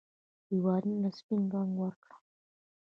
[0.49, 2.15] ديوالونو له سپين رنګ ورکړه